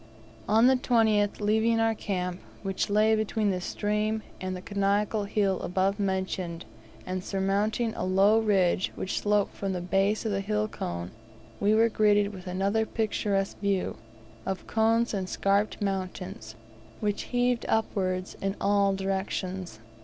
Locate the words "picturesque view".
12.83-13.95